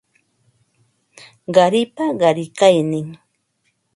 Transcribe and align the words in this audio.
Qaripa 1.53 2.05
qarikaynin 2.19 3.07